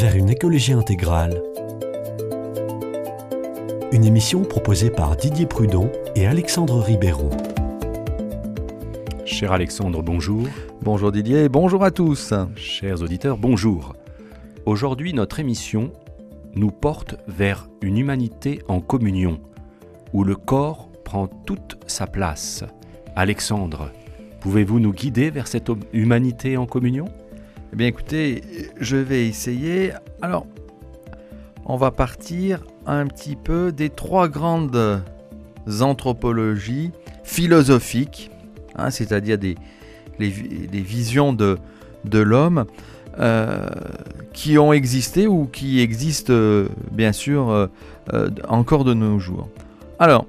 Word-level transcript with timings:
vers 0.00 0.16
une 0.16 0.30
écologie 0.30 0.72
intégrale. 0.72 1.42
Une 3.92 4.06
émission 4.06 4.44
proposée 4.44 4.88
par 4.88 5.14
Didier 5.14 5.44
Prudon 5.44 5.92
et 6.16 6.26
Alexandre 6.26 6.80
Ribéron. 6.80 7.28
Cher 9.26 9.52
Alexandre, 9.52 10.02
bonjour. 10.02 10.46
Bonjour 10.80 11.12
Didier, 11.12 11.50
bonjour 11.50 11.84
à 11.84 11.90
tous. 11.90 12.32
Chers 12.56 13.02
auditeurs, 13.02 13.36
bonjour. 13.36 13.94
Aujourd'hui, 14.64 15.12
notre 15.12 15.38
émission 15.38 15.92
nous 16.54 16.70
porte 16.70 17.16
vers 17.28 17.68
une 17.82 17.98
humanité 17.98 18.62
en 18.68 18.80
communion, 18.80 19.38
où 20.14 20.24
le 20.24 20.34
corps 20.34 20.88
prend 21.04 21.26
toute 21.26 21.76
sa 21.86 22.06
place. 22.06 22.64
Alexandre, 23.16 23.90
pouvez-vous 24.40 24.80
nous 24.80 24.94
guider 24.94 25.28
vers 25.28 25.46
cette 25.46 25.70
humanité 25.92 26.56
en 26.56 26.64
communion? 26.64 27.04
Eh 27.72 27.76
bien 27.76 27.86
écoutez, 27.86 28.42
je 28.80 28.96
vais 28.96 29.26
essayer. 29.26 29.92
Alors, 30.22 30.46
on 31.64 31.76
va 31.76 31.90
partir 31.90 32.64
un 32.86 33.06
petit 33.06 33.36
peu 33.36 33.70
des 33.70 33.90
trois 33.90 34.28
grandes 34.28 35.02
anthropologies 35.80 36.90
philosophiques, 37.22 38.30
hein, 38.76 38.90
c'est-à-dire 38.90 39.38
des, 39.38 39.54
visions 40.18 41.32
de, 41.32 41.58
de 42.04 42.18
l'homme 42.18 42.66
euh, 43.18 43.68
qui 44.32 44.58
ont 44.58 44.72
existé 44.72 45.26
ou 45.26 45.46
qui 45.46 45.80
existent 45.80 46.32
euh, 46.32 46.68
bien 46.90 47.12
sûr 47.12 47.50
euh, 47.50 48.30
encore 48.48 48.84
de 48.84 48.94
nos 48.94 49.18
jours. 49.18 49.48
Alors, 49.98 50.26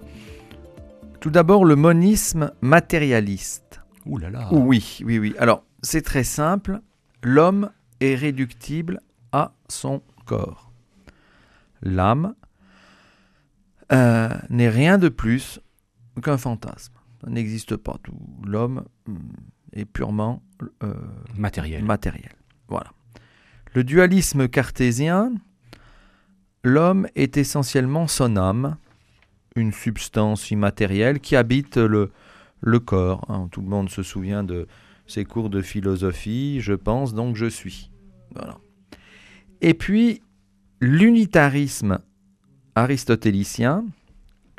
tout 1.20 1.30
d'abord 1.30 1.66
le 1.66 1.76
monisme 1.76 2.52
matérialiste. 2.62 3.82
Ouh 4.06 4.18
là 4.18 4.30
là. 4.30 4.48
Oui, 4.52 5.00
oui, 5.06 5.20
oui. 5.20 5.34
Alors, 5.40 5.64
c'est 5.82 6.02
très 6.02 6.24
simple. 6.24 6.82
L'homme 7.24 7.72
est 8.00 8.16
réductible 8.16 9.02
à 9.32 9.54
son 9.70 10.02
corps. 10.26 10.72
L'âme 11.82 12.36
n'est 13.92 14.70
rien 14.70 14.98
de 14.98 15.10
plus 15.10 15.60
qu'un 16.24 16.38
fantasme. 16.38 16.94
Ça 17.24 17.30
n'existe 17.30 17.76
pas. 17.76 17.98
Tout 18.04 18.14
l'homme 18.46 18.86
mm, 19.06 19.16
est 19.74 19.86
purement 19.86 20.42
matériel. 21.38 21.84
matériel. 21.84 22.32
Voilà. 22.68 22.92
Le 23.74 23.84
dualisme 23.84 24.48
cartésien, 24.48 25.34
l'homme 26.64 27.08
est 27.16 27.38
essentiellement 27.38 28.08
son 28.08 28.38
âme, 28.38 28.78
une 29.56 29.72
substance 29.72 30.52
immatérielle 30.52 31.20
qui 31.20 31.36
habite 31.36 31.78
le, 31.78 32.12
le 32.62 32.80
corps. 32.80 33.26
Hein. 33.30 33.48
Tout 33.52 33.62
le 33.62 33.68
monde 33.68 33.90
se 33.90 34.04
souvient 34.04 34.44
de 34.44 34.68
ses 35.12 35.26
cours 35.26 35.50
de 35.50 35.62
philosophie, 35.62 36.62
je 36.62 36.74
pense 36.74 37.14
donc 37.14 37.36
je 37.36 37.46
suis. 37.46 37.92
Et 39.62 39.74
puis, 39.74 40.22
l'unitarisme 40.80 42.00
aristotélicien, 42.76 43.86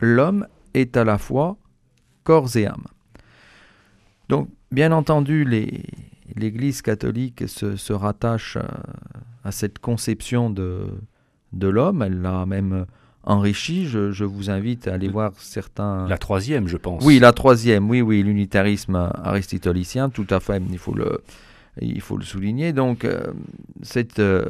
l'homme 0.01 0.47
est 0.75 0.97
à 0.97 1.05
la 1.05 1.19
fois 1.19 1.57
corps 2.25 2.55
et 2.57 2.67
âme. 2.67 2.87
Donc, 4.29 4.49
bien 4.71 4.93
entendu, 4.93 5.45
l'Église 6.37 6.83
catholique 6.83 7.49
se, 7.49 7.93
rattache 7.93 8.59
à, 9.45 9.53
cette 9.53 9.79
conception 9.79 10.51
de, 10.51 10.87
de 11.53 11.69
l'homme. 11.69 12.03
Elle 12.03 12.21
l'a 12.21 12.47
même 12.47 12.87
enrichi. 13.25 13.87
Je, 13.87 14.25
vous 14.25 14.51
invite 14.51 14.89
à 14.89 14.95
aller 14.95 15.09
voir 15.09 15.33
certains. 15.39 16.07
La 16.09 16.19
troisième, 16.19 16.69
je 16.69 16.77
pense. 16.77 17.05
Oui, 17.05 17.19
la 17.19 17.33
troisième. 17.33 17.89
Oui, 17.89 18.01
oui, 18.01 18.23
l'unitarisme 18.23 19.11
aristotélicien, 19.15 20.11
tout 20.11 20.27
à 20.31 20.41
fait. 20.41 20.63
Il 20.71 20.79
faut 20.79 20.95
le, 20.95 21.23
il 21.81 22.01
faut 22.01 22.17
le 22.17 22.25
souligner. 22.25 22.73
Donc, 22.73 23.05
euh, 23.05 23.33
cette, 23.83 24.19
euh, 24.19 24.45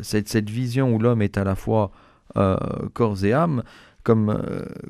cette, 0.00 0.28
cette, 0.28 0.50
vision 0.50 0.94
où 0.94 0.98
l'homme 0.98 1.22
est 1.22 1.38
à 1.38 1.44
la 1.44 1.54
fois 1.54 1.90
euh, 2.36 2.56
corps 2.92 3.24
et 3.24 3.32
âme, 3.32 3.62
comme, 4.02 4.38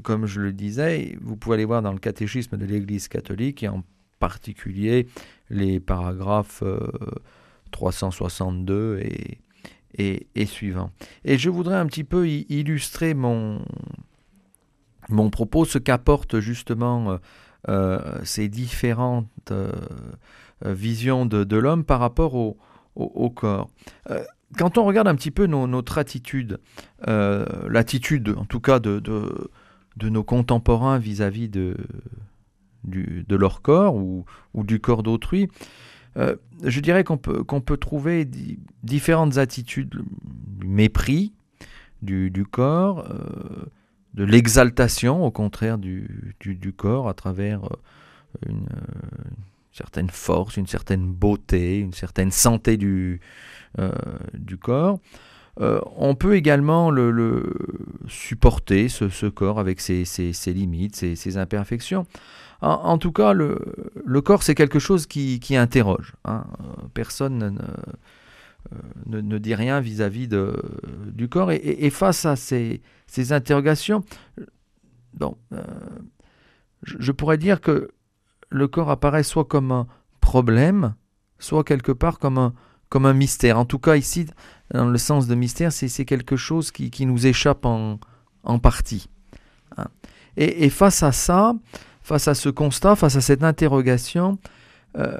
comme 0.02 0.26
je 0.26 0.40
le 0.40 0.52
disais, 0.52 1.16
vous 1.22 1.36
pouvez 1.36 1.54
aller 1.54 1.64
voir 1.64 1.82
dans 1.82 1.92
le 1.92 2.00
catéchisme 2.00 2.56
de 2.56 2.64
l'Église 2.64 3.06
catholique 3.06 3.62
et 3.62 3.68
en 3.68 3.84
particulier 4.18 5.06
les 5.50 5.78
paragraphes 5.78 6.64
362 7.74 8.74
euh, 8.74 9.00
et, 9.00 9.38
et, 9.98 10.46
suivants. 10.46 10.90
Et 11.24 11.38
je 11.38 11.50
voudrais 11.50 11.76
un 11.76 11.86
petit 11.86 12.04
peu 12.04 12.28
illustrer 12.28 13.14
mon, 13.14 13.64
mon 15.08 15.30
propos, 15.30 15.64
ce 15.64 15.78
qu'apportent 15.78 16.40
justement 16.40 17.12
euh, 17.12 17.16
euh, 17.68 18.18
ces 18.24 18.48
différentes 18.48 19.52
visions 20.64 21.26
de, 21.26 21.56
l'homme 21.56 21.84
par 21.84 22.00
rapport 22.00 22.34
au, 22.34 22.56
au, 22.96 23.30
corps. 23.30 23.68
quand 24.56 24.78
on 24.78 24.84
regarde 24.84 25.08
un 25.08 25.14
petit 25.14 25.30
peu 25.30 25.46
notre 25.46 25.98
attitude, 25.98 26.58
l'attitude 27.06 28.34
en 28.36 28.44
tout 28.44 28.60
cas 28.60 28.78
de, 28.78 28.98
de, 29.00 29.50
de 29.96 30.08
nos 30.08 30.24
contemporains 30.24 30.98
vis-à-vis 30.98 31.48
de, 31.48 31.76
de 32.84 33.36
leur 33.36 33.62
corps 33.62 33.96
ou, 33.96 34.24
du 34.54 34.80
corps 34.80 35.02
d'autrui, 35.02 35.48
euh, 36.16 36.36
je 36.62 36.80
dirais 36.80 37.04
qu'on 37.04 37.16
peut, 37.16 37.44
peut 37.44 37.76
trouver 37.76 38.28
différentes 38.82 39.38
attitudes, 39.38 39.90
du 39.90 40.66
mépris 40.66 41.32
du, 42.02 42.44
corps, 42.50 43.06
euh, 43.10 43.64
de 44.12 44.24
l'exaltation 44.24 45.24
au 45.24 45.30
contraire 45.30 45.78
du, 45.78 46.36
du, 46.40 46.72
corps 46.72 47.08
à 47.08 47.14
travers 47.14 47.64
euh, 47.64 48.48
une, 48.48 48.66
certaine 49.72 50.10
force, 50.10 50.56
une 50.56 50.66
certaine 50.66 51.06
beauté, 51.06 51.78
une 51.80 51.94
certaine 51.94 52.30
santé 52.30 52.76
du, 52.76 53.20
du 54.34 54.56
corps. 54.56 55.00
On 55.58 56.14
peut 56.14 56.34
également 56.34 56.90
le, 56.90 57.54
supporter, 58.08 58.88
ce, 58.88 59.26
corps, 59.26 59.58
avec 59.58 59.80
ses, 59.80 60.04
limites, 60.46 60.96
ses, 60.96 61.16
ses 61.16 61.36
imperfections. 61.36 62.06
En, 62.64 62.96
tout 62.96 63.12
cas, 63.12 63.34
le, 63.34 64.20
corps, 64.22 64.42
c'est 64.42 64.54
quelque 64.54 64.78
chose 64.78 65.06
qui, 65.06 65.56
interroge. 65.56 66.14
Hein. 66.24 66.44
Personne 66.94 67.58
euh, 68.72 68.80
ne, 69.06 69.38
dit 69.38 69.54
rien 69.54 69.80
vis-à-vis 69.80 70.28
du 70.28 71.28
corps. 71.28 71.52
Et, 71.52 71.90
face 71.90 72.24
à 72.24 72.36
ces, 72.36 72.80
interrogations, 73.30 74.02
bon, 75.12 75.36
euh, 75.52 75.62
je, 76.82 77.12
pourrais 77.12 77.36
dire 77.36 77.60
que 77.60 77.90
le 78.48 78.66
corps 78.66 78.90
apparaît 78.90 79.24
soit 79.24 79.44
comme 79.44 79.70
un 79.70 79.86
problème, 80.22 80.94
soit 81.38 81.64
quelque 81.64 81.92
part 81.92 82.18
comme 82.18 82.38
un, 82.38 82.54
comme 82.94 83.06
un 83.06 83.12
mystère. 83.12 83.58
En 83.58 83.64
tout 83.64 83.80
cas, 83.80 83.96
ici, 83.96 84.26
dans 84.72 84.86
le 84.86 84.98
sens 84.98 85.26
de 85.26 85.34
mystère, 85.34 85.72
c'est 85.72 86.04
quelque 86.04 86.36
chose 86.36 86.70
qui, 86.70 87.06
nous 87.06 87.26
échappe 87.26 87.66
en, 87.66 87.98
partie. 88.62 89.08
Hein. 89.76 89.86
Et, 90.36 90.70
face 90.70 91.02
à 91.02 91.10
ça, 91.10 91.54
face 92.02 92.28
à 92.28 92.34
ce 92.36 92.48
constat, 92.50 92.94
face 92.94 93.16
à 93.16 93.20
cette 93.20 93.42
interrogation, 93.42 94.38
euh, 94.96 95.18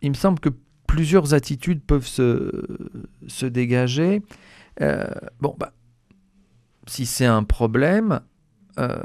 il 0.00 0.08
me 0.08 0.14
semble 0.14 0.40
que 0.40 0.48
plusieurs 0.86 1.34
attitudes 1.34 1.82
peuvent 1.82 2.06
se, 2.06 3.44
dégager. 3.44 4.22
Euh, 4.80 5.04
bon, 5.40 5.54
bah, 5.58 5.74
si 6.86 7.04
c'est 7.04 7.26
un 7.26 7.42
problème, 7.42 8.20
euh, 8.78 8.98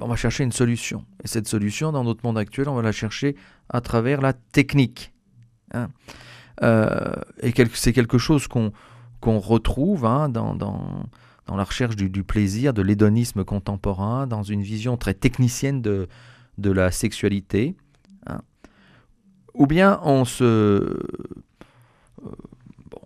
on 0.00 0.06
va 0.06 0.14
chercher 0.14 0.44
une 0.44 0.52
solution. 0.52 1.04
Et 1.24 1.26
cette 1.26 1.48
solution, 1.48 1.90
dans 1.90 2.04
notre 2.04 2.24
monde 2.24 2.38
actuel, 2.38 2.68
on 2.68 2.76
va 2.76 2.82
la 2.82 2.92
chercher 2.92 3.34
à 3.70 3.80
travers 3.80 4.20
la 4.20 4.34
technique. 4.34 5.12
Hein. 5.74 5.88
Et 6.60 7.52
c'est 7.74 7.92
quelque 7.92 8.18
chose 8.18 8.46
qu'on 8.48 9.38
retrouve 9.38 10.04
hein, 10.04 10.28
dans, 10.28 10.56
la 11.48 11.64
recherche 11.64 11.96
du, 11.96 12.22
plaisir, 12.22 12.74
de 12.74 12.82
l'hédonisme 12.82 13.44
contemporain, 13.44 14.26
dans 14.26 14.42
une 14.42 14.62
vision 14.62 14.96
très 14.96 15.14
technicienne 15.14 15.82
de, 15.82 16.08
la 16.58 16.90
sexualité. 16.90 17.76
Hein. 18.26 18.40
Ou 19.54 19.66
bien 19.66 20.00
euh, 20.04 20.98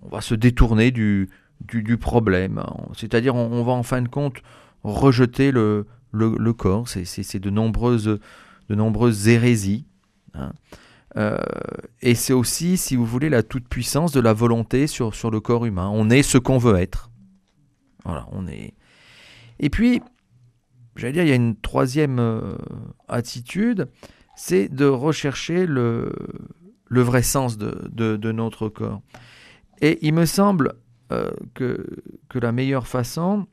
on 0.02 0.08
va 0.08 0.20
se 0.20 0.34
détourner 0.34 0.90
du, 0.90 1.28
problème, 2.00 2.62
c'est-à-dire 2.94 3.34
on, 3.34 3.64
va 3.64 3.72
en 3.72 3.82
fin 3.82 4.02
de 4.02 4.08
compte 4.08 4.42
rejeter 4.84 5.50
le, 5.50 5.86
corps, 6.52 6.88
c'est 6.88 7.38
de 7.40 7.50
nombreuses 7.50 9.28
hérésies. 9.28 9.86
Euh, 11.16 11.38
et 12.02 12.14
c'est 12.14 12.32
aussi, 12.32 12.76
si 12.76 12.96
vous 12.96 13.06
voulez, 13.06 13.28
la 13.28 13.42
toute-puissance 13.42 14.12
de 14.12 14.20
la 14.20 14.32
volonté 14.32 14.86
sur, 14.86 15.14
sur 15.14 15.30
le 15.30 15.40
corps 15.40 15.64
humain. 15.64 15.90
On 15.92 16.10
est 16.10 16.22
ce 16.22 16.38
qu'on 16.38 16.58
veut 16.58 16.76
être. 16.76 17.10
Voilà, 18.04 18.26
on 18.32 18.46
est. 18.46 18.74
Et 19.58 19.70
puis, 19.70 20.02
j'allais 20.96 21.12
dire, 21.12 21.22
il 21.22 21.28
y 21.28 21.32
a 21.32 21.36
une 21.36 21.56
troisième 21.56 22.18
euh, 22.18 22.56
attitude, 23.08 23.88
c'est 24.36 24.68
de 24.68 24.84
rechercher 24.84 25.66
le, 25.66 26.12
le 26.86 27.00
vrai 27.00 27.22
sens 27.22 27.56
de, 27.56 27.88
de, 27.90 28.32
notre 28.32 28.68
corps. 28.68 29.00
Et 29.80 29.98
il 30.02 30.12
me 30.12 30.26
semble 30.26 30.74
euh, 31.12 31.30
que, 31.54 31.86
que 32.28 32.38
la 32.38 32.52
meilleure 32.52 32.86
façon, 32.86 33.46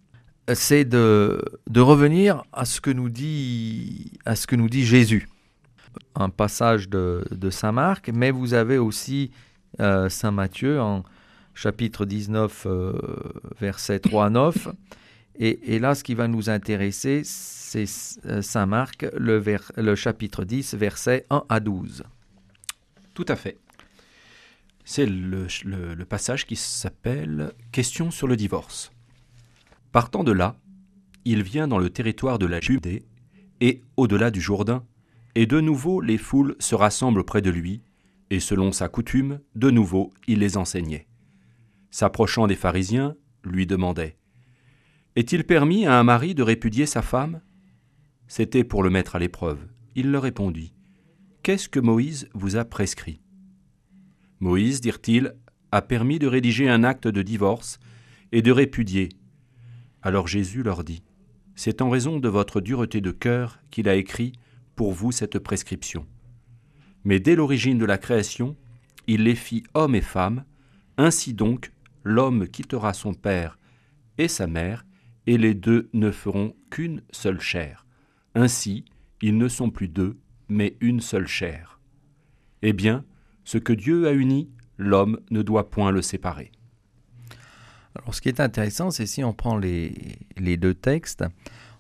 c'est 0.54 0.84
de, 0.84 1.42
de 1.70 1.80
revenir 1.80 2.44
à 2.52 2.66
ce 2.66 2.82
que 2.82 2.92
nous 2.92 3.10
dit, 3.10 4.12
à 4.26 4.36
ce 4.36 4.46
que 4.46 4.58
nous 4.58 4.68
dit 4.68 4.86
Jésus. 4.86 5.30
Un 6.16 6.30
passage 6.30 6.90
de, 6.90 7.50
Saint 7.50 7.72
Marc, 7.72 8.10
mais 8.14 8.32
vous 8.32 8.54
avez 8.54 8.78
aussi 8.78 9.32
euh, 9.80 10.10
Saint 10.10 10.32
Matthieu 10.32 10.80
en, 10.80 11.04
chapitre 11.54 12.06
19, 12.06 12.66
euh, 12.66 12.94
versets 13.60 14.00
3 14.00 14.26
à 14.26 14.30
9. 14.30 14.70
Et, 15.36 15.80
là, 15.80 15.96
ce 15.96 16.04
qui 16.04 16.14
va 16.14 16.28
nous 16.28 16.52
intéresser, 16.52 17.24
c'est 17.26 17.86
euh, 18.28 18.42
Saint 18.44 18.68
Marc, 18.68 19.06
le, 19.18 19.96
chapitre 19.96 20.44
10, 20.44 20.76
versets 20.76 21.26
1 21.32 21.44
à 21.50 21.60
12. 21.60 22.04
Tout 23.16 23.26
à 23.28 23.36
fait. 23.36 23.58
C'est 24.86 25.08
le, 25.08 25.48
le, 25.66 26.06
passage 26.06 26.46
qui 26.46 26.56
s'appelle 26.56 27.54
Question 27.72 28.12
sur 28.12 28.28
le 28.28 28.36
divorce. 28.36 28.92
Partant 29.92 30.24
de 30.24 30.32
là, 30.32 30.56
il 31.26 31.42
vient 31.42 31.68
dans 31.68 31.80
le 31.80 31.90
territoire 31.90 32.38
de 32.38 32.46
la 32.46 32.60
Judée 32.60 33.04
et 33.60 33.82
au-delà 33.98 34.30
du 34.30 34.42
Jourdain, 34.42 34.84
et 35.36 35.46
de 35.46 35.60
nouveau 35.60 36.02
les 36.02 36.18
foules 36.18 36.56
se 36.60 36.76
rassemblent 36.76 37.24
près 37.24 37.42
de 37.42 37.50
lui, 37.50 37.82
et 38.30 38.40
selon 38.40 38.72
sa 38.72 38.88
coutume, 38.88 39.40
de 39.56 39.70
nouveau 39.70 40.12
il 40.28 40.40
les 40.40 40.58
enseignait. 40.58 41.08
S'approchant 41.92 42.48
des 42.48 42.56
pharisiens, 42.56 43.16
lui 43.44 43.68
demandait 43.68 44.18
Est-il 45.16 45.44
permis 45.44 45.86
à 45.86 46.00
un 46.00 46.04
mari 46.04 46.34
de 46.34 46.44
répudier 46.44 46.86
sa 46.86 47.02
femme? 47.02 47.42
C'était 48.28 48.64
pour 48.64 48.84
le 48.84 48.90
mettre 48.90 49.16
à 49.16 49.20
l'épreuve. 49.20 49.68
Il 49.96 50.12
leur 50.12 50.24
répondit 50.24 50.74
Qu'est-ce 51.44 51.70
que 51.70 51.80
Moïse 51.80 52.30
vous 52.34 52.56
a 52.56 52.66
prescrit? 52.66 53.22
Moïse, 54.40 54.82
dirent-ils, 54.82 55.36
a 55.72 55.82
permis 55.82 56.20
de 56.20 56.28
rédiger 56.28 56.70
un 56.70 56.84
acte 56.84 57.08
de 57.08 57.22
divorce 57.22 57.80
et 58.32 58.42
de 58.42 58.52
répudier. 58.52 59.10
Alors 60.02 60.28
Jésus 60.28 60.64
leur 60.64 60.84
dit 60.84 61.04
C'est 61.56 61.82
en 61.82 61.90
raison 61.90 62.20
de 62.20 62.30
votre 62.30 62.62
dureté 62.62 63.02
de 63.02 63.12
cœur 63.12 63.60
qu'il 63.72 63.88
a 63.90 63.96
écrit 63.96 64.34
pour 64.76 64.94
vous 64.94 65.12
cette 65.12 65.40
prescription. 65.40 66.06
Mais 67.04 67.20
dès 67.20 67.36
l'origine 67.36 67.78
de 67.78 67.86
la 67.86 67.98
création, 67.98 68.56
il 69.08 69.24
les 69.24 69.36
fit 69.36 69.64
hommes 69.74 69.96
et 69.96 70.02
femmes, 70.02 70.46
ainsi 70.98 71.34
donc 71.34 71.72
l'homme 72.04 72.48
quittera 72.48 72.94
son 72.94 73.14
père 73.14 73.58
et 74.18 74.28
sa 74.28 74.48
mère, 74.48 74.86
et 75.26 75.38
les 75.38 75.54
deux 75.54 75.90
ne 75.94 76.12
feront 76.12 76.56
qu'une 76.70 77.02
seule 77.12 77.40
chair. 77.40 77.86
Ainsi, 78.36 78.86
ils 79.22 79.38
ne 79.38 79.48
sont 79.48 79.70
plus 79.70 79.88
deux, 79.88 80.18
mais 80.50 80.76
une 80.82 81.00
seule 81.00 81.28
chair. 81.28 81.80
Eh 82.62 82.74
bien, 82.74 83.06
ce 83.44 83.58
que 83.58 83.74
Dieu 83.74 84.08
a 84.08 84.12
uni, 84.12 84.50
l'homme 84.78 85.20
ne 85.32 85.42
doit 85.42 85.70
point 85.70 85.92
le 85.92 86.02
séparer. 86.02 86.52
Alors 87.96 88.16
ce 88.16 88.22
qui 88.22 88.30
est 88.30 88.40
intéressant, 88.40 88.92
c'est 88.92 89.06
si 89.06 89.24
on 89.24 89.34
prend 89.34 89.58
les, 89.58 89.94
les 90.38 90.58
deux 90.58 90.74
textes, 90.74 91.24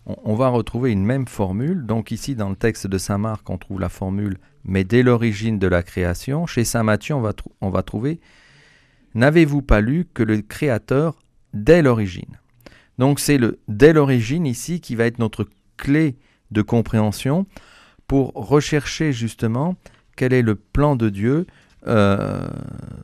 on, 0.05 0.35
va 0.35 0.49
retrouver 0.49 0.91
une 0.91 1.05
même 1.05 1.27
formule. 1.27 1.85
Donc 1.85 2.11
ici, 2.11 2.35
dans 2.35 2.49
le 2.49 2.55
texte 2.55 2.87
de 2.87 2.97
Saint 2.97 3.17
Marc, 3.17 3.49
on 3.49 3.57
trouve 3.57 3.79
la 3.79 3.89
formule 3.89 4.37
mais 4.65 4.83
dès 4.83 5.03
l'origine 5.03 5.59
de 5.59 5.67
la 5.67 5.83
création. 5.83 6.45
Chez 6.45 6.63
Saint 6.63 6.83
Matthieu, 6.83 7.15
on 7.15 7.69
va, 7.69 7.83
trouver 7.83 8.19
N'avez-vous 9.13 9.61
pas 9.61 9.81
lu 9.81 10.05
que 10.13 10.23
le 10.23 10.41
Créateur 10.41 11.15
dès 11.53 11.81
l'origine? 11.81 12.39
Donc 12.97 13.19
c'est 13.19 13.37
le 13.37 13.59
dès 13.67 13.91
l'origine 13.91 14.45
ici 14.45 14.79
qui 14.79 14.95
va 14.95 15.05
être 15.05 15.19
notre 15.19 15.47
clé 15.77 16.15
de 16.51 16.61
compréhension 16.61 17.45
pour 18.07 18.31
rechercher 18.33 19.11
justement 19.11 19.75
quel 20.15 20.33
est 20.33 20.41
le 20.41 20.55
plan 20.55 20.95
de 20.95 21.09
Dieu 21.09 21.47
euh, 21.87 22.47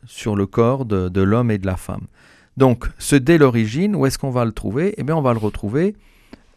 sur 0.06 0.36
le 0.36 0.46
corps 0.46 0.86
de, 0.86 1.22
l'homme 1.22 1.52
et 1.52 1.58
de 1.58 1.66
la 1.66 1.76
femme. 1.76 2.08
Donc, 2.58 2.86
ce 2.98 3.16
dès 3.16 3.38
l'origine, 3.38 3.96
où 3.96 4.06
est-ce 4.06 4.18
qu'on 4.18 4.30
va 4.30 4.46
le 4.46 4.52
trouver? 4.52 4.94
Eh 4.98 5.04
bien, 5.04 5.16
on 5.16 5.22
va 5.22 5.34
le 5.34 5.40
retrouver 5.40 5.96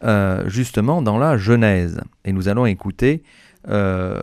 euh, 0.03 0.47
justement 0.49 1.01
dans 1.01 1.17
la 1.17 1.37
Genèse. 1.37 2.01
Et 2.25 2.33
nous 2.33 2.47
allons 2.47 2.65
écouter 2.65 3.23
euh, 3.67 4.21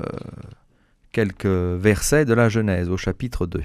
quelques 1.12 1.46
versets 1.46 2.24
de 2.24 2.34
la 2.34 2.48
Genèse 2.48 2.88
au 2.88 2.96
chapitre 2.96 3.46
2. 3.46 3.62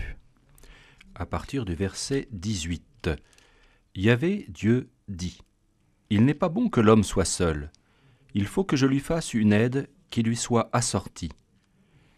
À 1.16 1.26
partir 1.26 1.66
du 1.66 1.76
verset 1.76 2.28
18. 2.32 3.10
Yahvé, 3.96 4.46
Dieu, 4.50 4.90
dit 5.08 5.40
Il 6.10 6.26
n'est 6.26 6.34
pas 6.34 6.50
bon 6.50 6.70
que 6.70 6.82
l'homme 6.82 7.04
soit 7.04 7.26
seul. 7.26 7.72
Il 8.34 8.46
faut 8.46 8.64
que 8.64 8.76
je 8.76 8.86
lui 8.86 9.00
fasse 9.00 9.34
une 9.34 9.54
aide 9.54 9.88
qui 10.10 10.24
lui 10.24 10.36
soit 10.36 10.70
assortie. 10.74 11.32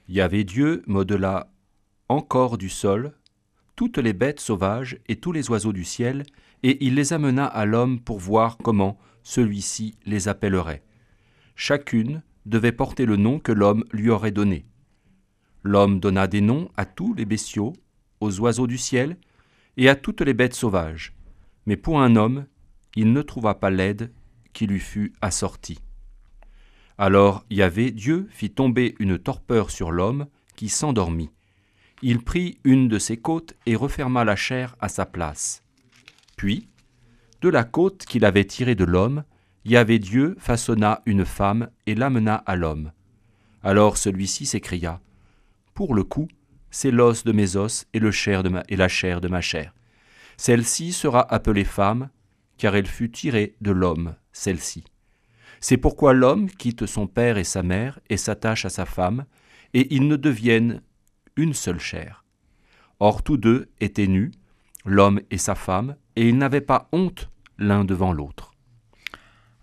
Yahvé 0.08 0.44
Dieu 0.44 0.84
modela 0.88 1.52
encore 2.10 2.58
du 2.58 2.70
sol 2.70 3.14
toutes 3.78 4.00
les 4.00 4.14
bêtes 4.14 4.40
sauvages 4.42 4.98
et 5.08 5.18
tous 5.18 5.32
les 5.32 5.50
oiseaux 5.50 5.72
du 5.72 5.86
ciel, 5.86 6.24
et 6.64 6.84
il 6.86 6.96
les 6.96 7.14
amena 7.14 7.46
à 7.46 7.66
l'homme 7.66 8.00
pour 8.02 8.18
voir 8.18 8.58
comment 8.58 8.98
celui-ci 9.28 9.98
les 10.06 10.30
appellerait. 10.30 10.84
Chacune 11.54 12.24
devait 12.46 12.72
porter 12.72 13.06
le 13.06 13.18
nom 13.18 13.40
que 13.40 13.52
l'homme 13.52 13.84
lui 13.92 14.10
aurait 14.10 14.32
donné. 14.32 14.66
L'homme 15.64 16.00
donna 16.00 16.28
des 16.28 16.40
noms 16.40 16.72
à 16.78 16.86
tous 16.86 17.14
les 17.14 17.26
bestiaux, 17.26 17.74
aux 18.22 18.40
oiseaux 18.40 18.68
du 18.68 18.78
ciel, 18.78 19.18
et 19.76 19.90
à 19.90 19.98
toutes 19.98 20.22
les 20.22 20.34
bêtes 20.34 20.54
sauvages. 20.54 21.14
Mais 21.66 21.76
pour 21.76 22.00
un 22.00 22.16
homme, 22.16 22.46
il 22.96 23.12
ne 23.12 23.22
trouva 23.22 23.54
pas 23.54 23.70
l'aide 23.70 24.14
qui 24.54 24.66
lui 24.66 24.80
fut 24.80 25.12
assortie. 25.20 25.82
Alors 26.98 27.44
Yahvé, 27.50 27.92
Dieu, 27.92 28.28
fit 28.30 28.52
tomber 28.52 28.96
une 29.00 29.20
torpeur 29.20 29.72
sur 29.72 29.92
l'homme, 29.92 30.28
qui 30.56 30.70
s'endormit. 30.70 31.32
Il 32.02 32.24
prit 32.24 32.60
une 32.64 32.88
de 32.88 32.98
ses 32.98 33.18
côtes 33.18 33.56
et 33.66 33.76
referma 33.76 34.24
la 34.24 34.38
chair 34.38 34.78
à 34.80 34.88
sa 34.88 35.06
place. 35.06 35.64
Puis, 36.38 36.70
de 37.42 37.50
la 37.50 37.64
côte 37.64 38.06
qu'il 38.06 38.26
avait 38.26 38.46
tirée 38.46 38.76
de 38.76 38.84
l'homme, 38.84 39.24
Yahvé 39.66 40.00
Dieu 40.00 40.36
façonna 40.40 41.02
une 41.06 41.26
femme 41.26 41.70
et 41.86 41.96
l'amena 41.96 42.36
à 42.36 42.56
l'homme. 42.56 42.92
Alors 43.64 43.98
celui-ci 43.98 44.46
s'écria 44.46 45.02
Pour 45.74 45.94
le 45.94 46.04
coup, 46.04 46.28
c'est 46.72 46.92
l'os 46.92 47.24
de 47.24 47.32
mes 47.32 47.56
os 47.56 47.86
et, 47.94 48.00
la 48.00 48.12
chair 48.12 48.44
de 49.22 49.28
ma 49.28 49.42
chair. 49.42 49.74
Celle-ci 50.38 50.94
sera 50.94 51.22
appelée 51.34 51.64
femme, 51.64 52.10
car 52.58 52.76
elle 52.76 52.88
fut 52.88 53.12
tirée 53.12 53.56
de 53.62 53.72
l'homme, 53.72 54.16
celle-ci. 54.32 54.84
C'est 55.60 55.78
pourquoi 55.78 56.14
l'homme 56.14 56.50
quitte 56.50 56.86
son 56.86 57.08
père 57.08 57.38
et 57.38 57.44
sa 57.44 57.64
mère 57.64 58.00
et 58.10 58.18
s'attache 58.18 58.66
à 58.66 58.70
sa 58.70 58.86
femme, 58.86 59.26
et 59.74 59.94
ils 59.94 60.08
ne 60.08 60.16
deviennent 60.16 60.82
une 61.36 61.54
seule 61.54 61.80
chair. 61.80 62.24
Or 63.00 63.24
tous 63.24 63.38
deux 63.38 63.70
étaient 63.80 64.08
nus, 64.08 64.32
l'homme 64.88 65.20
et 65.30 65.38
sa 65.38 65.56
femme, 65.56 65.96
et 66.16 66.28
ils 66.28 66.38
n'avaient 66.38 66.62
pas 66.62 66.88
honte 66.92 67.30
l'un 67.58 67.84
devant 67.84 68.14
l'autre. 68.14 68.52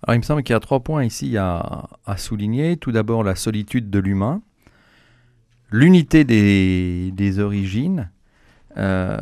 Alors 0.03 0.15
il 0.15 0.19
me 0.19 0.23
semble 0.23 0.43
qu'il 0.43 0.53
y 0.53 0.56
a 0.56 0.61
trois 0.61 0.81
points 0.81 1.05
ici 1.05 1.37
à, 1.38 1.88
souligner. 2.17 2.76
Tout 2.76 2.93
d'abord 2.93 3.25
la 3.25 3.35
solitude 3.35 3.91
de 3.91 3.99
l'humain, 3.99 4.43
l'unité 5.71 6.25
des, 6.25 7.38
origines, 7.38 8.11
euh, 8.76 9.19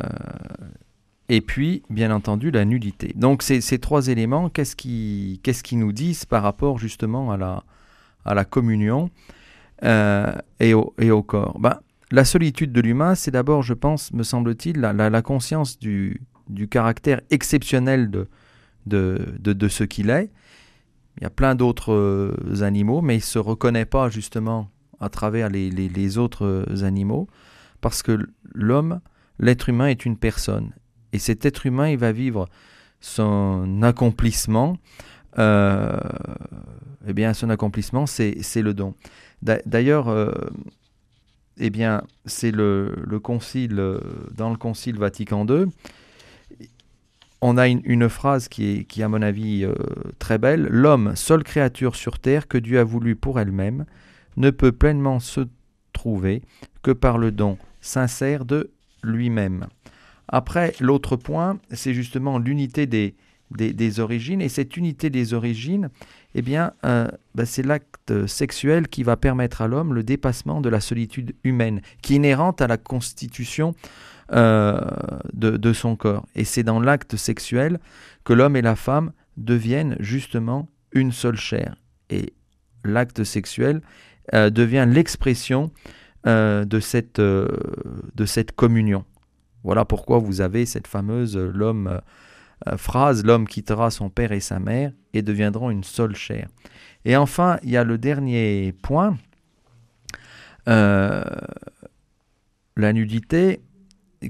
et 1.29 1.41
puis, 1.41 1.83
bien 1.89 2.11
entendu, 2.11 2.51
la 2.51 2.65
nudité. 2.65 3.13
Donc, 3.15 3.43
ces, 3.43 3.79
trois 3.79 4.07
éléments, 4.07 4.49
qu'est-ce 4.49 4.75
qu'ils 4.75 5.39
qui 5.41 5.75
nous 5.77 5.93
disent 5.93 6.25
par 6.25 6.43
rapport 6.43 6.77
justement 6.77 7.31
à 7.31 7.37
la, 7.37 7.63
à 8.25 8.33
la 8.33 8.43
communion 8.43 9.09
euh, 9.83 10.33
et, 10.59 10.73
au, 10.73 10.93
et, 10.99 11.11
au, 11.11 11.23
corps? 11.23 11.57
Ben, 11.59 11.79
La 12.13 12.25
solitude 12.25 12.71
de 12.71 12.79
l'humain, 12.79 13.15
c'est 13.15 13.31
d'abord, 13.31 13.63
je 13.63 13.73
pense, 13.73 14.13
me 14.13 14.21
semble-t-il, 14.21 14.79
la, 14.79 15.21
conscience 15.23 15.79
du, 15.79 16.21
caractère 16.69 17.21
exceptionnel 17.31 18.11
de, 18.11 18.27
de, 18.85 19.35
de, 19.39 19.67
ce 19.67 19.83
qu'il 19.83 20.11
est. 20.11 20.29
Il 21.17 21.23
y 21.23 21.25
a 21.25 21.31
plein 21.31 21.55
d'autres 21.55 21.91
euh, 21.91 22.61
animaux, 22.61 23.01
mais 23.01 23.15
il 23.15 23.17
ne 23.17 23.23
se 23.23 23.39
reconnaît 23.39 23.87
pas 23.87 24.11
justement 24.11 24.69
à 24.99 25.09
travers 25.09 25.49
les, 25.49 25.71
les, 25.71 26.17
autres 26.19 26.67
animaux, 26.83 27.27
parce 27.81 28.03
que 28.03 28.19
l'homme, 28.53 28.99
l'être 29.39 29.67
humain 29.69 29.87
est 29.87 30.05
une 30.05 30.17
personne. 30.17 30.69
Et 31.13 31.17
cet 31.17 31.47
être 31.47 31.65
humain, 31.65 31.89
il 31.89 31.97
va 31.97 32.11
vivre 32.11 32.47
son 32.99 33.81
accomplissement. 33.81 34.77
Euh, 35.39 35.97
eh 37.07 37.13
bien, 37.13 37.33
son 37.33 37.49
accomplissement, 37.49 38.05
c'est 38.05 38.61
le 38.61 38.75
don. 38.75 38.93
D'ailleurs, 39.41 40.09
euh, 40.09 40.31
eh 41.59 41.69
bien, 41.69 42.03
c'est 42.25 42.51
le, 42.51 42.95
le, 43.05 43.19
concile, 43.19 43.79
euh, 43.79 43.99
dans 44.35 44.49
le 44.49 44.57
concile 44.57 44.97
Vatican 44.97 45.45
II, 45.47 45.65
on 47.41 47.57
a 47.57 47.67
une, 47.67 48.07
phrase 48.07 48.47
qui 48.47 48.69
est, 48.69 48.83
qui 48.85 49.03
à 49.03 49.09
mon 49.09 49.21
avis, 49.21 49.67
très 50.17 50.37
belle. 50.37 50.65
L'homme, 50.71 51.13
seule 51.17 51.43
créature 51.43 51.97
sur 51.97 52.19
terre 52.19 52.47
que 52.47 52.57
Dieu 52.57 52.79
a 52.79 52.85
voulu 52.85 53.17
pour 53.17 53.37
elle-même, 53.37 53.83
ne 54.37 54.49
peut 54.49 54.71
pleinement 54.71 55.19
se 55.19 55.41
trouver 55.91 56.41
que 56.83 56.91
par 56.91 57.17
le 57.17 57.31
don 57.31 57.57
sincère 57.81 58.45
de 58.45 58.71
lui-même. 59.03 59.67
Après, 60.27 60.73
l'autre 60.79 61.15
point, 61.15 61.59
c'est 61.71 61.93
justement 61.93 62.39
l'unité 62.39 62.87
des, 62.87 63.99
origines. 63.99 64.41
Et 64.41 64.49
cette 64.49 64.77
unité 64.77 65.09
des 65.09 65.33
origines, 65.33 65.89
eh 66.35 66.41
bien, 66.41 66.73
euh, 66.85 67.07
bah, 67.35 67.45
c'est 67.45 67.63
l'acte 67.63 68.27
sexuel 68.27 68.87
qui 68.87 69.03
va 69.03 69.17
permettre 69.17 69.61
à 69.61 69.67
l'homme 69.67 69.93
le 69.93 70.03
dépassement 70.03 70.61
de 70.61 70.69
la 70.69 70.79
solitude 70.79 71.35
humaine, 71.43 71.81
qui 72.01 72.13
est 72.13 72.15
inhérente 72.17 72.61
à 72.61 72.67
la 72.67 72.77
constitution 72.77 73.75
euh, 74.31 74.79
de, 75.33 75.73
son 75.73 75.95
corps. 75.95 76.25
Et 76.35 76.43
c'est 76.43 76.63
dans 76.63 76.79
l'acte 76.79 77.17
sexuel 77.17 77.79
que 78.23 78.33
l'homme 78.33 78.55
et 78.55 78.61
la 78.61 78.75
femme 78.75 79.11
deviennent 79.37 79.95
justement 79.99 80.69
une 80.91 81.11
seule 81.11 81.37
chair. 81.37 81.75
Et 82.09 82.33
l'acte 82.83 83.23
sexuel 83.23 83.81
euh, 84.33 84.49
devient 84.49 84.87
l'expression 84.87 85.71
de, 86.25 86.79
cette, 86.79 87.19
de 87.19 88.25
cette 88.25 88.53
communion. 88.53 89.03
Voilà 89.65 89.83
pourquoi 89.83 90.19
vous 90.19 90.39
avez 90.39 90.65
cette 90.65 90.87
fameuse 90.87 91.37
l'homme 91.37 91.99
phrase 92.77 93.23
l'homme 93.23 93.47
quittera 93.47 93.91
son 93.91 94.09
père 94.09 94.31
et 94.31 94.39
sa 94.39 94.59
mère 94.59 94.91
et 95.13 95.21
deviendront 95.21 95.69
une 95.69 95.83
seule 95.83 96.15
chair. 96.15 96.47
Et 97.05 97.17
enfin, 97.17 97.57
il 97.63 97.69
y 97.69 97.77
a 97.77 97.83
le 97.83 97.97
dernier 97.97 98.73
point, 98.81 99.17
la 100.65 101.23
nudité 102.77 103.61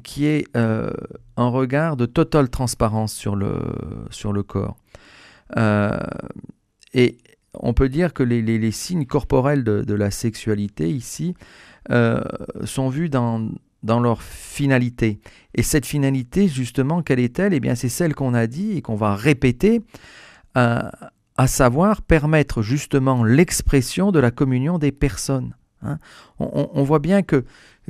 qui 0.04 0.26
est 0.26 0.48
un 0.56 1.48
regard 1.48 1.96
de 1.98 2.08
totale 2.08 2.50
transparence 2.50 3.14
sur 3.14 3.36
le, 3.36 3.60
sur 4.10 4.34
le 4.34 4.42
corps. 4.42 4.78
et 6.94 7.18
on 7.54 7.74
peut 7.74 7.90
dire 7.90 8.14
que 8.14 8.24
les, 8.24 8.72
signes 8.72 9.06
corporels 9.06 9.64
de, 9.64 9.94
la 9.94 10.12
sexualité 10.12 10.90
ici 10.90 11.36
euh, 11.92 12.22
sont 12.64 12.90
vus 12.90 13.10
dans, 13.10 13.50
dans 13.84 14.00
leur 14.00 14.22
finalité. 14.22 15.20
Et 15.56 15.64
cette 15.64 15.86
finalité, 15.86 16.48
justement, 16.48 17.02
quelle 17.02 17.20
est-elle? 17.20 17.54
Eh 17.54 17.60
bien, 17.60 17.76
c'est 17.76 17.90
celle 17.90 18.16
qu'on 18.16 18.34
a 18.34 18.48
dit 18.48 18.78
et 18.78 18.82
qu'on 18.82 18.96
va 18.96 19.16
répéter, 19.16 19.82
euh, 20.58 20.82
à 21.38 21.48
savoir 21.48 22.02
permettre 22.02 22.62
justement 22.62 23.24
l'expression 23.24 24.12
de 24.12 24.20
la 24.20 24.32
communion 24.32 24.78
des 24.78 24.92
personnes. 24.92 25.56
Hein. 25.82 25.98
On, 26.40 26.84
voit 26.84 27.00
bien 27.00 27.24
que, 27.24 27.44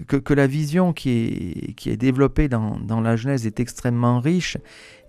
que, 0.07 0.33
la 0.33 0.47
vision 0.47 0.93
qui 0.93 1.09
est, 1.09 1.73
qui 1.73 1.89
est 1.89 1.97
développée 1.97 2.47
dans, 2.47 2.79
dans 2.79 3.01
la 3.01 3.15
Genèse 3.15 3.45
est 3.45 3.59
extrêmement 3.59 4.19
riche, 4.19 4.57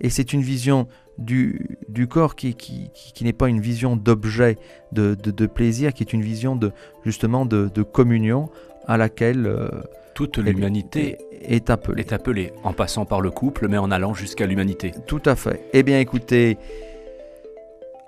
et 0.00 0.10
c'est 0.10 0.32
une 0.32 0.42
vision 0.42 0.86
du, 1.18 1.78
du 1.88 2.06
corps 2.06 2.34
qui, 2.34 2.54
qui, 2.54 2.90
qui 3.14 3.24
n'est 3.24 3.32
pas 3.32 3.48
une 3.48 3.60
vision 3.60 3.96
d'objet, 3.96 4.58
de, 4.92 5.14
de, 5.14 5.46
plaisir, 5.46 5.94
qui 5.94 6.02
est 6.02 6.12
une 6.12 6.22
vision 6.22 6.56
de, 6.56 6.72
justement 7.04 7.46
de, 7.46 7.82
communion 7.82 8.50
à 8.86 8.96
laquelle 8.96 9.46
euh, 9.46 9.68
toute 10.14 10.38
l'humanité 10.38 11.18
est 11.42 11.71
appelée. 11.71 12.00
est 12.00 12.12
appelée, 12.12 12.52
en 12.62 12.73
passant 12.73 13.04
par 13.04 13.21
le 13.21 13.30
couple, 13.30 13.68
mais 13.68 13.78
en 13.78 13.90
allant 13.90 14.14
jusqu'à 14.14 14.47
l'humanité. 14.47 14.94
Tout 15.06 15.23
à 15.26 15.35
fait. 15.37 15.68
Eh 15.73 15.83
bien 15.83 15.99
écoutez, 15.99 16.56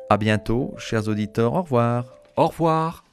à 0.08 0.16
bientôt, 0.16 0.72
chers 0.78 1.08
auditeurs, 1.08 1.54
au 1.54 1.62
revoir. 1.62 2.04
Au 2.36 2.46
revoir. 2.46 3.05